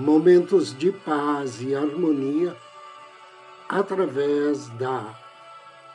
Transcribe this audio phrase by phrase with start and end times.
[0.00, 2.56] momentos de paz e harmonia
[3.68, 5.14] através da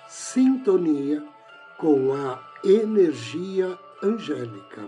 [0.07, 1.25] sintonia
[1.79, 4.87] com a energia angélica.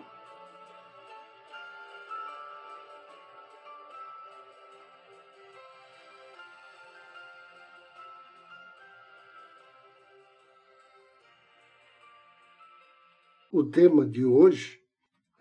[13.51, 14.79] O tema de hoje: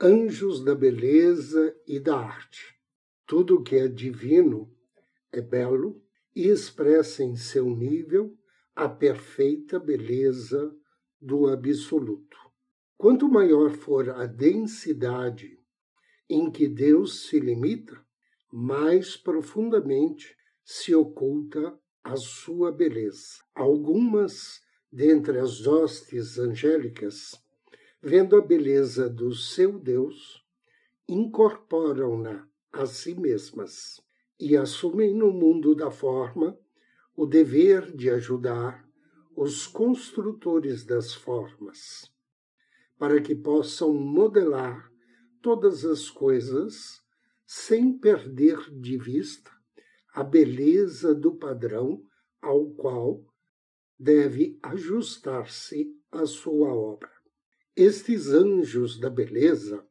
[0.00, 2.75] Anjos da Beleza e da Arte.
[3.27, 4.72] Tudo que é divino
[5.32, 6.00] é belo
[6.34, 8.38] e expressa em seu nível
[8.74, 10.72] a perfeita beleza
[11.20, 12.36] do absoluto.
[12.97, 15.58] Quanto maior for a densidade
[16.30, 18.00] em que Deus se limita,
[18.52, 23.42] mais profundamente se oculta a sua beleza.
[23.54, 24.60] Algumas
[24.92, 27.32] dentre as hostes angélicas,
[28.00, 30.44] vendo a beleza do seu Deus,
[31.08, 32.48] incorporam-na
[32.80, 34.00] a si mesmas
[34.38, 36.58] e assumem no mundo da forma
[37.16, 38.86] o dever de ajudar
[39.34, 42.12] os construtores das formas,
[42.98, 44.91] para que possam modelar
[45.41, 47.02] todas as coisas
[47.47, 49.50] sem perder de vista
[50.12, 52.03] a beleza do padrão
[52.41, 53.25] ao qual
[53.98, 57.10] deve ajustar-se a sua obra.
[57.75, 59.86] Estes anjos da beleza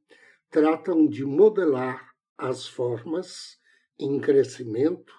[0.50, 3.60] tratam de modelar as formas
[3.98, 5.14] em crescimento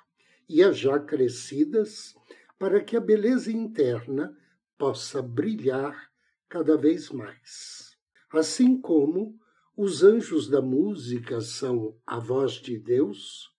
[0.49, 2.15] e as já crescidas,
[2.59, 4.37] para que a beleza interna
[4.79, 6.11] possa brilhar
[6.49, 7.97] cada vez mais.
[8.33, 9.39] Assim como
[9.77, 13.51] os anjos da música são a voz de Deus,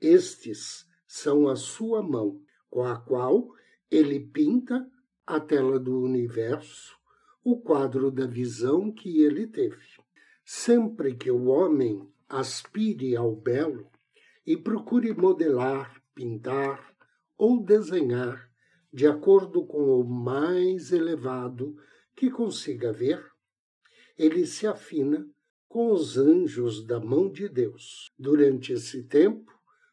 [0.00, 3.48] estes são a sua mão, com a qual
[3.90, 4.86] ele pinta
[5.26, 6.96] a tela do universo,
[7.44, 9.82] o quadro da visão que ele teve.
[10.44, 13.90] Sempre que o homem aspire ao belo
[14.46, 16.96] e procure modelar, pintar
[17.36, 18.50] ou desenhar
[18.90, 21.76] de acordo com o mais elevado
[22.16, 23.22] que consiga ver,
[24.16, 25.28] ele se afina
[25.68, 28.10] com os anjos da mão de Deus.
[28.18, 29.52] Durante esse tempo,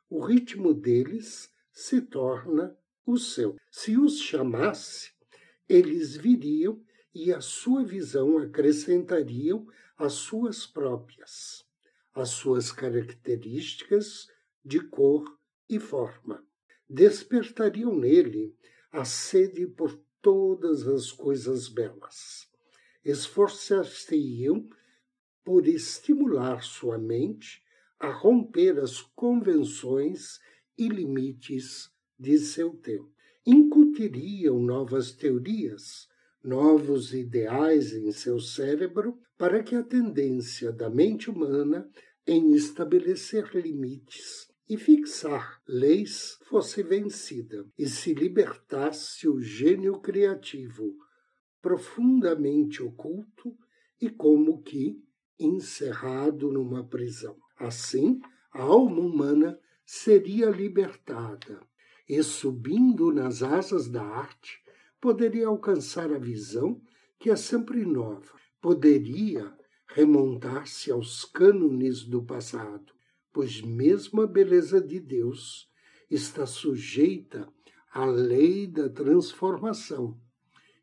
[0.09, 3.57] o ritmo deles se torna o seu.
[3.69, 5.11] Se os chamasse,
[5.67, 6.81] eles viriam
[7.13, 9.67] e a sua visão acrescentariam
[9.97, 11.67] as suas próprias
[12.13, 14.27] as suas características
[14.63, 15.25] de cor
[15.69, 16.43] e forma.
[16.89, 18.55] Despertariam nele
[18.91, 22.47] a sede por todas as coisas belas.
[23.03, 24.67] Esforçar-se-iam
[25.43, 27.63] por estimular sua mente
[27.99, 30.39] a romper as convenções
[30.77, 33.11] e limites de seu tempo.
[33.45, 36.07] Incutiriam novas teorias,
[36.43, 41.89] novos ideais em seu cérebro para que a tendência da mente humana
[42.25, 50.93] em estabelecer limites e fixar leis fosse vencida e se libertasse o gênio criativo,
[51.61, 53.57] profundamente oculto
[53.99, 55.01] e como que
[55.39, 57.35] encerrado numa prisão.
[57.57, 58.19] Assim,
[58.53, 61.59] a alma humana seria libertada
[62.07, 64.61] e, subindo nas asas da arte,
[65.01, 66.81] poderia alcançar a visão
[67.19, 69.53] que é sempre nova, poderia
[69.87, 72.93] remontar-se aos cânones do passado,
[73.33, 75.69] pois mesmo a beleza de Deus
[76.09, 77.47] está sujeita
[77.91, 80.19] à lei da transformação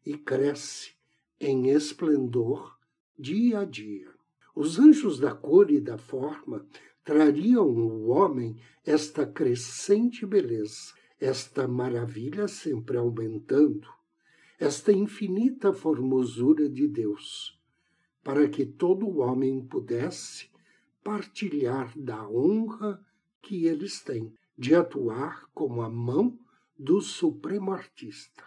[0.04, 0.94] e cresce
[1.40, 2.76] em esplendor
[3.18, 4.10] dia a dia.
[4.54, 6.66] Os anjos da cor e da forma
[7.04, 13.88] trariam ao homem esta crescente beleza, esta maravilha sempre aumentando,
[14.58, 17.58] esta infinita formosura de Deus
[18.22, 20.50] para que todo homem pudesse
[21.04, 23.00] partilhar da honra
[23.40, 26.36] que eles têm de atuar como a mão
[26.76, 28.42] do Supremo Artista.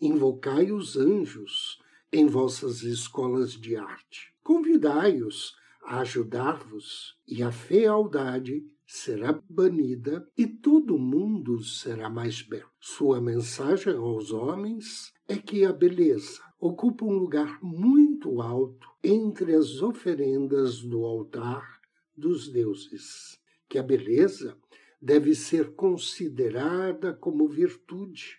[0.00, 1.80] Invocai os anjos
[2.12, 4.34] em vossas escolas de arte.
[4.42, 12.68] Convidai-os a ajudar-vos, e a fealdade será banida e todo mundo será mais belo.
[12.78, 19.80] Sua mensagem aos homens é que a beleza ocupa um lugar muito alto entre as
[19.80, 21.80] oferendas do altar
[22.14, 24.58] dos deuses, que a beleza
[25.00, 28.36] deve ser considerada como virtude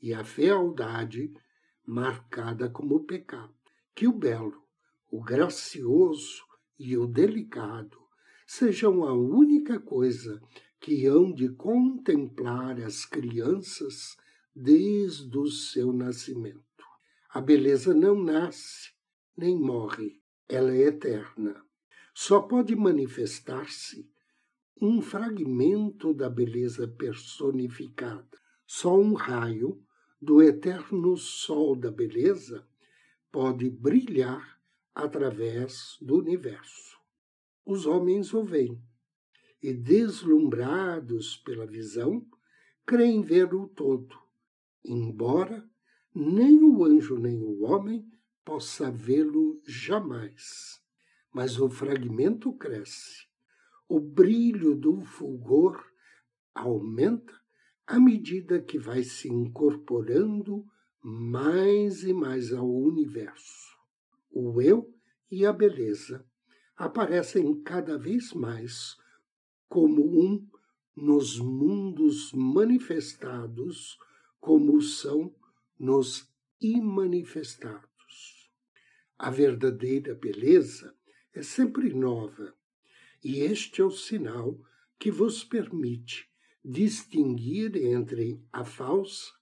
[0.00, 1.32] e a fealdade
[1.84, 3.52] marcada como pecado.
[3.96, 4.62] Que o belo,
[5.10, 6.44] o gracioso
[6.78, 8.07] e o delicado
[8.50, 10.40] sejam a única coisa
[10.80, 14.16] que hão de contemplar as crianças
[14.56, 16.64] desde o seu nascimento.
[17.28, 18.92] A beleza não nasce
[19.36, 20.18] nem morre,
[20.48, 21.62] ela é eterna.
[22.14, 24.10] Só pode manifestar-se
[24.80, 28.26] um fragmento da beleza personificada.
[28.66, 29.84] Só um raio
[30.20, 32.66] do eterno sol da beleza
[33.30, 34.58] pode brilhar
[34.94, 36.97] através do universo.
[37.68, 38.82] Os homens o veem
[39.62, 42.26] e, deslumbrados pela visão,
[42.86, 44.16] creem ver o todo,
[44.82, 45.68] embora
[46.14, 48.10] nem o anjo nem o homem
[48.42, 50.82] possa vê-lo jamais.
[51.30, 53.26] Mas o fragmento cresce,
[53.86, 55.78] o brilho do fulgor
[56.54, 57.38] aumenta
[57.86, 60.64] à medida que vai se incorporando
[61.02, 63.76] mais e mais ao universo.
[64.30, 64.90] O eu
[65.30, 66.26] e a beleza
[66.78, 68.96] aparecem cada vez mais
[69.68, 70.48] como um
[70.96, 73.98] nos mundos manifestados,
[74.40, 75.34] como são
[75.76, 78.48] nos imanifestados.
[79.18, 80.94] A verdadeira beleza
[81.34, 82.54] é sempre nova,
[83.24, 84.56] e este é o sinal
[85.00, 86.30] que vos permite
[86.64, 89.32] distinguir entre a falsa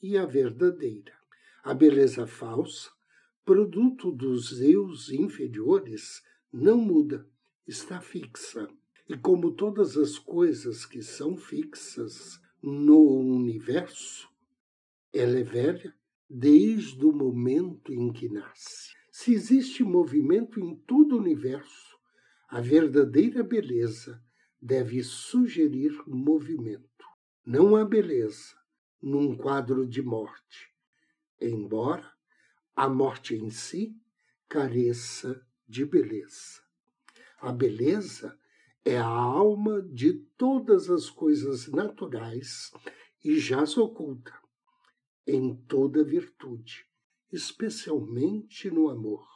[0.00, 1.12] e a verdadeira.
[1.64, 2.90] A beleza falsa,
[3.44, 6.22] produto dos eus inferiores,
[6.56, 7.28] não muda,
[7.66, 8.68] está fixa.
[9.08, 14.28] E como todas as coisas que são fixas no universo,
[15.12, 15.92] ela é velha
[16.30, 18.94] desde o momento em que nasce.
[19.10, 21.98] Se existe movimento em todo o universo,
[22.48, 24.22] a verdadeira beleza
[24.62, 27.04] deve sugerir movimento.
[27.44, 28.54] Não há beleza
[29.02, 30.72] num quadro de morte,
[31.40, 32.10] embora
[32.76, 33.94] a morte em si
[34.48, 36.62] careça de beleza.
[37.40, 38.38] A beleza
[38.84, 42.70] é a alma de todas as coisas naturais
[43.24, 44.32] e jaz oculta
[45.26, 46.86] em toda virtude
[47.34, 49.26] especialmente no amor.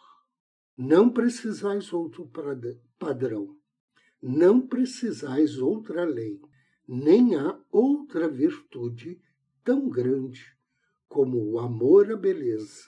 [0.76, 2.30] Não precisais outro
[2.96, 3.58] padrão,
[4.22, 6.40] não precisais outra lei,
[6.86, 9.20] nem há outra virtude
[9.64, 10.56] tão grande
[11.08, 12.84] como o amor à beleza,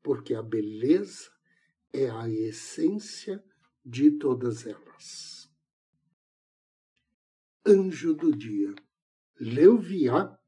[0.00, 1.28] porque a beleza
[1.96, 3.42] é a essência
[3.82, 5.50] de todas elas.
[7.64, 8.74] Anjo do dia.
[9.40, 10.38] Leuviá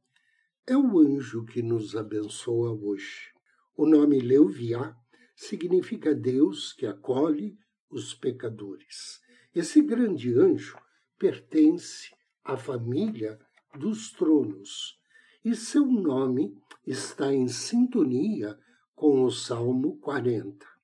[0.66, 3.32] é o anjo que nos abençoa hoje.
[3.74, 4.94] O nome Leuviá
[5.34, 7.58] significa Deus que acolhe
[7.88, 9.18] os pecadores.
[9.54, 10.78] Esse grande anjo
[11.18, 12.10] pertence
[12.44, 13.38] à família
[13.74, 15.00] dos tronos
[15.42, 16.54] e seu nome
[16.86, 18.58] está em sintonia
[18.94, 20.77] com o Salmo 40.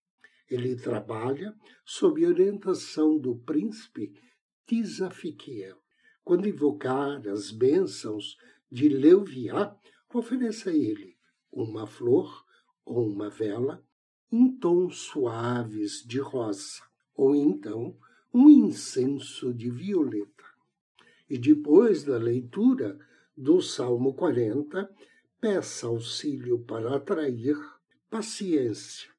[0.51, 1.55] Ele trabalha
[1.85, 4.13] sob orientação do príncipe
[4.67, 5.79] Tisafiquiel.
[6.23, 8.37] Quando invocar as bênçãos
[8.71, 9.75] de Leuviá,
[10.13, 11.17] ofereça a ele
[11.51, 12.45] uma flor
[12.85, 13.85] ou uma vela
[14.31, 16.83] em tons suaves de rosa,
[17.15, 17.97] ou então
[18.33, 20.45] um incenso de violeta.
[21.31, 22.99] E depois da leitura
[23.37, 24.91] do Salmo 40,
[25.41, 27.57] peça auxílio para atrair
[28.11, 29.14] paciência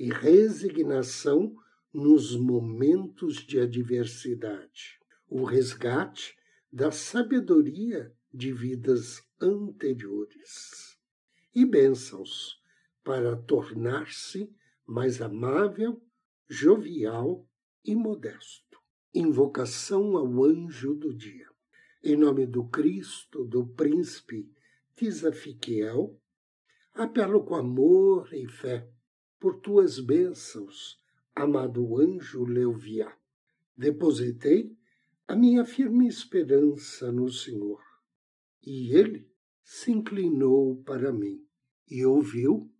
[0.00, 1.54] e resignação
[1.92, 6.34] nos momentos de adversidade, o resgate
[6.72, 10.98] da sabedoria de vidas anteriores.
[11.54, 12.58] E bênçãos
[13.04, 14.50] para tornar-se
[14.86, 16.02] mais amável,
[16.48, 17.46] jovial
[17.84, 18.80] e modesto.
[19.12, 21.50] Invocação ao anjo do dia.
[22.02, 24.50] Em nome do Cristo, do príncipe
[24.96, 26.18] Tisafiquiel,
[26.94, 28.88] apelo com amor e fé
[29.40, 31.00] por tuas bênçãos,
[31.34, 33.16] amado anjo Leuviá.
[33.74, 34.76] Depositei
[35.26, 37.80] a minha firme esperança no Senhor,
[38.62, 39.26] e ele
[39.64, 41.42] se inclinou para mim
[41.90, 42.70] e ouviu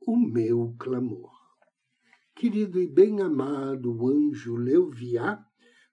[0.00, 1.30] o meu clamor.
[2.34, 5.44] Querido e bem-amado anjo Leuviá,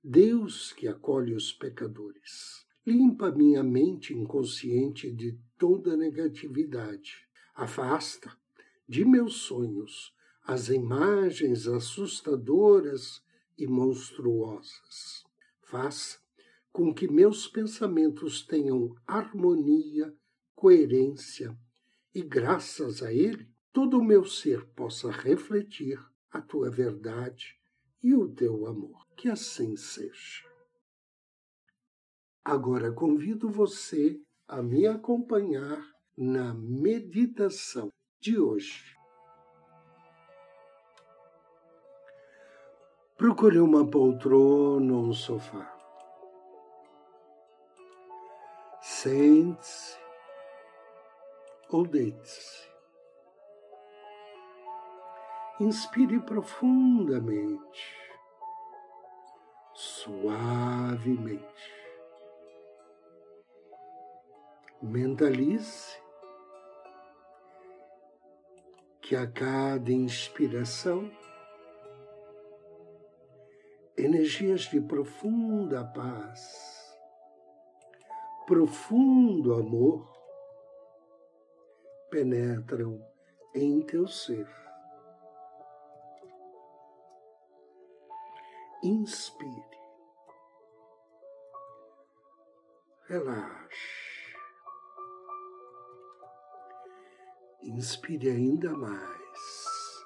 [0.02, 8.32] Deus que acolhe os pecadores, limpa minha mente inconsciente de toda negatividade, afasta
[8.88, 10.14] de meus sonhos
[10.46, 13.24] as imagens assustadoras
[13.58, 15.24] e monstruosas.
[15.62, 16.20] Faça
[16.72, 20.14] com que meus pensamentos tenham harmonia,
[20.56, 21.58] coerência
[22.14, 26.00] e, graças a Ele, todo o meu ser possa refletir
[26.30, 27.58] a tua verdade
[28.02, 29.08] e o teu amor.
[29.16, 30.44] Que assim seja.
[32.44, 35.82] Agora convido você a me acompanhar
[36.18, 37.90] na meditação
[38.24, 38.98] de hoje.
[43.18, 45.70] Procure uma poltrona ou um sofá.
[48.82, 50.00] Sente-se
[51.70, 52.72] ou deite-se.
[55.60, 57.98] Inspire profundamente,
[59.74, 61.44] suavemente.
[64.82, 66.03] Mentalize
[69.04, 71.12] que a cada inspiração,
[73.98, 76.98] energias de profunda paz,
[78.48, 80.10] profundo amor
[82.10, 83.06] penetram
[83.54, 84.48] em teu ser.
[88.82, 89.80] Inspire.
[93.10, 94.03] Relaxe.
[97.66, 100.06] Inspire ainda mais,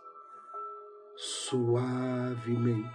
[1.16, 2.88] suavemente.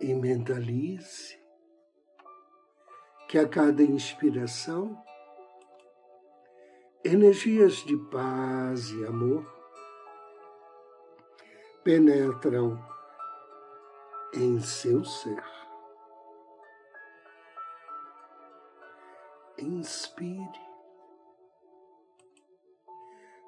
[0.00, 1.38] E mentalize
[3.28, 4.96] que a cada inspiração,
[7.04, 9.44] energias de paz e amor
[11.84, 12.82] penetram
[14.32, 15.55] em seu ser.
[19.58, 20.66] Inspire.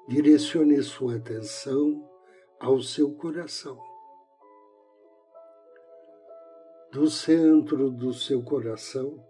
[0.07, 2.09] Direcione sua atenção
[2.59, 3.79] ao seu coração.
[6.91, 9.23] Do centro do seu coração,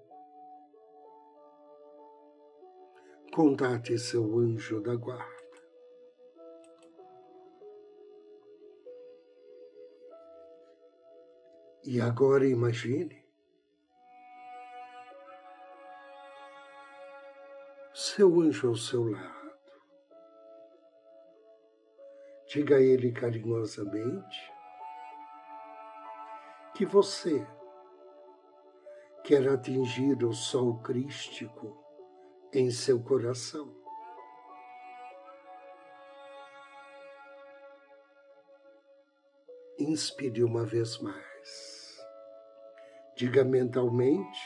[3.33, 5.39] contate seu anjo da guarda.
[11.83, 13.28] E agora imagine
[18.19, 19.53] seu anjo ao seu lado.
[22.49, 24.53] Diga a ele carinhosamente
[26.75, 27.47] que você
[29.23, 31.81] quer atingir o sol crístico
[32.53, 33.73] em seu coração.
[39.79, 41.97] Inspire uma vez mais.
[43.15, 44.41] Diga mentalmente: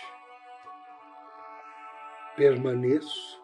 [2.35, 3.42] permaneço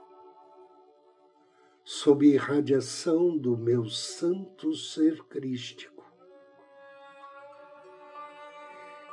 [2.01, 6.09] sob irradiação do meu santo ser crístico.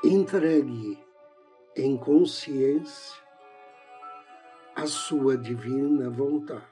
[0.04, 1.04] Entregue
[1.74, 3.20] em consciência
[4.76, 6.62] a sua divina vontade.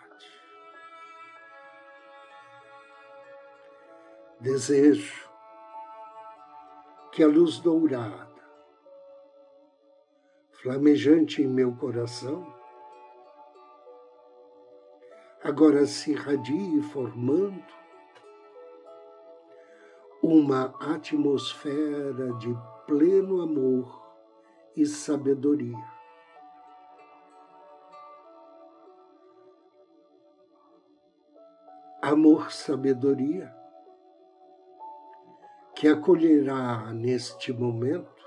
[4.39, 5.29] Desejo
[7.11, 8.45] que a luz dourada,
[10.53, 12.55] flamejante em meu coração,
[15.45, 17.63] agora se irradie formando
[20.23, 24.03] uma atmosfera de pleno amor
[24.75, 25.93] e sabedoria.
[32.01, 33.55] Amor, sabedoria,
[35.75, 38.25] que acolherá neste momento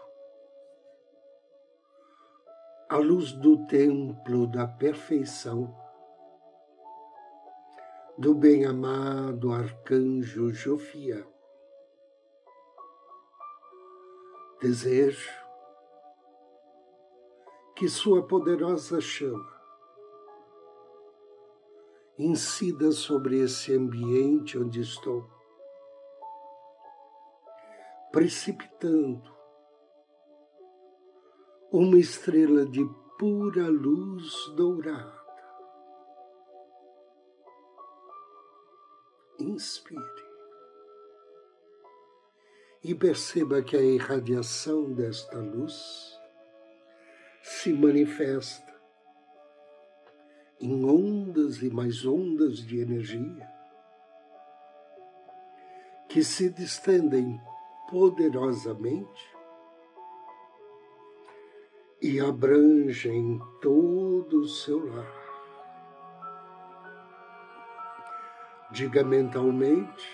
[2.88, 5.87] a luz do templo da perfeição
[8.18, 11.32] do bem-amado arcanjo Jofiel.
[14.60, 15.30] Desejo
[17.76, 19.56] que sua poderosa chama
[22.18, 25.30] incida sobre esse ambiente onde estou,
[28.12, 29.32] precipitando
[31.72, 32.84] uma estrela de
[33.20, 35.17] pura luz dourada
[39.40, 40.28] inspire
[42.84, 46.18] e perceba que a irradiação desta luz
[47.42, 48.76] se manifesta
[50.60, 53.58] em ondas e mais ondas de energia
[56.10, 57.40] que se distendem
[57.90, 59.38] poderosamente
[62.02, 65.17] e abrangem todo o seu lar.
[68.78, 70.08] Diga mentalmente,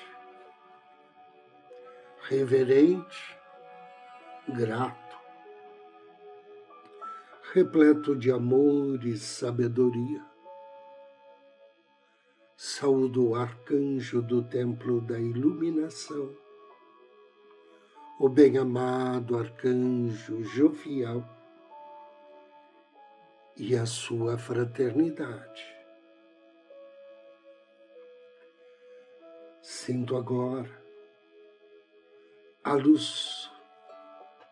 [2.30, 3.38] reverente,
[4.48, 5.18] grato,
[7.52, 10.26] repleto de amor e sabedoria.
[12.56, 16.34] Saúdo o arcanjo do templo da iluminação,
[18.18, 21.22] o bem-amado arcanjo jovial
[23.58, 25.73] e a sua fraternidade.
[29.64, 30.70] Sinto agora
[32.66, 33.50] a luz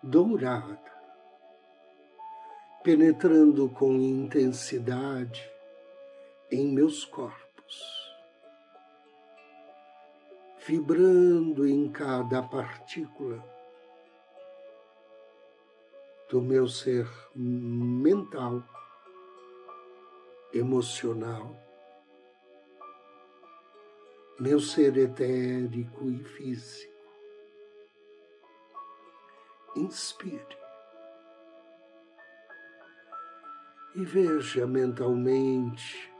[0.01, 0.80] dourada
[2.82, 5.51] penetrando com intensidade
[6.50, 8.10] em meus corpos,
[10.65, 13.44] vibrando em cada partícula
[16.30, 18.63] do meu ser mental,
[20.53, 21.53] emocional,
[24.41, 26.91] meu ser etérico e físico.
[29.75, 30.57] Inspire
[33.93, 36.12] e veja mentalmente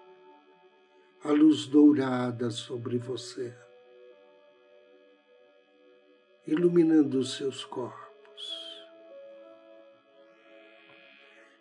[1.23, 3.57] a luz dourada sobre você,
[6.45, 8.85] iluminando os seus corpos,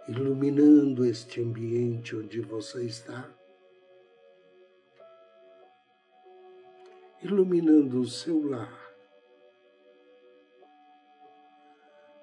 [0.06, 3.34] iluminando este ambiente onde você está,
[7.22, 8.78] iluminando o seu lar.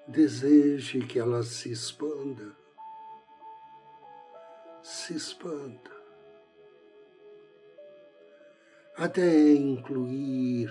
[0.06, 2.56] Deseje que ela se expanda
[4.82, 5.90] se expanda
[8.96, 10.70] até incluir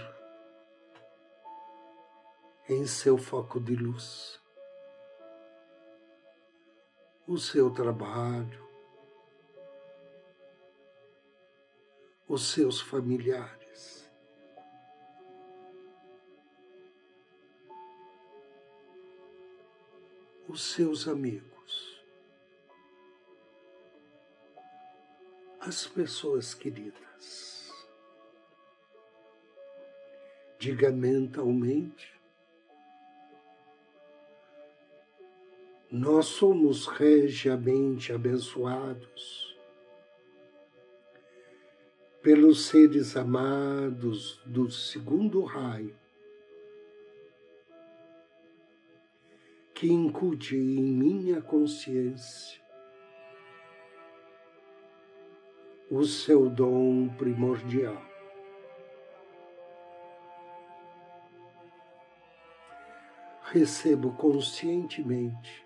[2.67, 4.41] em seu foco de luz
[7.27, 8.65] o seu trabalho,
[12.27, 13.56] os seus familiares.
[20.47, 21.57] Os seus amigos.
[25.67, 27.69] as pessoas queridas.
[30.57, 32.17] Diga mentalmente:
[35.91, 39.57] nós somos regiamente abençoados
[42.21, 45.95] pelos seres amados do segundo raio,
[49.77, 52.59] que incude em minha consciência
[55.91, 58.01] o seu dom primordial.
[63.51, 65.63] Recebo conscientemente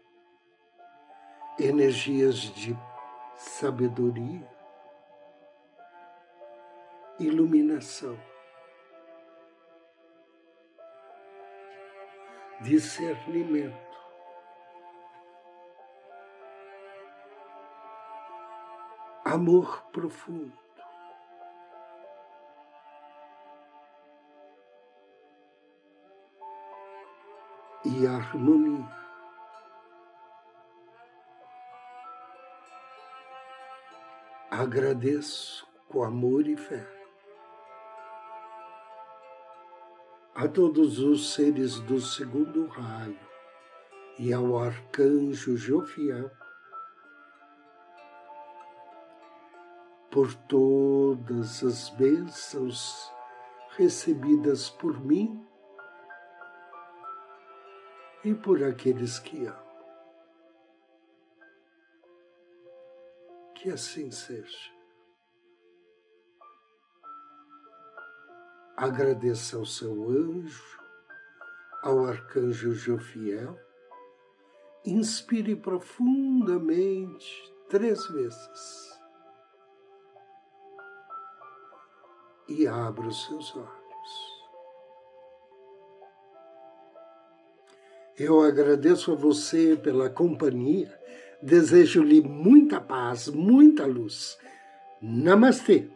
[1.57, 2.77] energias de
[3.37, 4.45] sabedoria,
[7.17, 8.19] iluminação,
[12.59, 13.90] discernimento
[19.31, 20.51] amor profundo.
[27.85, 29.01] E harmonia.
[34.51, 36.85] Agradeço com amor e fé
[40.35, 43.19] a todos os seres do segundo raio
[44.19, 46.29] e ao arcanjo Jofiel
[50.11, 53.09] por todas as bênçãos
[53.77, 55.41] recebidas por mim
[58.23, 59.71] e por aqueles que amo.
[63.55, 64.69] Que assim seja.
[68.75, 70.79] Agradeça ao seu anjo,
[71.83, 73.57] ao arcanjo Jofiel,
[74.83, 79.00] inspire profundamente três vezes.
[82.51, 83.71] E abra os seus olhos.
[88.17, 90.91] Eu agradeço a você pela companhia,
[91.41, 94.37] desejo-lhe muita paz, muita luz.
[95.01, 95.89] Namastê!